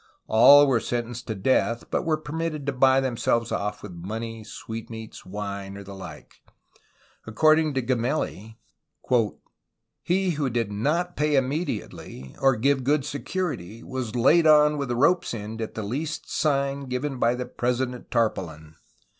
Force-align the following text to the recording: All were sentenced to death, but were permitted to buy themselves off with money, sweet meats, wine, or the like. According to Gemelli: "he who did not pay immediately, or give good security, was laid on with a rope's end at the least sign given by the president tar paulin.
All 0.25 0.65
were 0.65 0.79
sentenced 0.79 1.27
to 1.27 1.35
death, 1.35 1.91
but 1.91 2.05
were 2.07 2.17
permitted 2.17 2.65
to 2.65 2.71
buy 2.73 3.01
themselves 3.01 3.51
off 3.51 3.83
with 3.83 3.91
money, 3.91 4.43
sweet 4.43 4.89
meats, 4.89 5.27
wine, 5.27 5.77
or 5.77 5.83
the 5.83 5.93
like. 5.93 6.41
According 7.27 7.75
to 7.75 7.83
Gemelli: 7.83 8.57
"he 10.01 10.29
who 10.31 10.49
did 10.49 10.71
not 10.71 11.15
pay 11.15 11.35
immediately, 11.35 12.35
or 12.41 12.55
give 12.55 12.83
good 12.83 13.05
security, 13.05 13.83
was 13.83 14.15
laid 14.15 14.47
on 14.47 14.79
with 14.79 14.89
a 14.89 14.95
rope's 14.95 15.35
end 15.35 15.61
at 15.61 15.75
the 15.75 15.83
least 15.83 16.27
sign 16.35 16.85
given 16.89 17.19
by 17.19 17.35
the 17.35 17.45
president 17.45 18.09
tar 18.09 18.31
paulin. 18.31 18.77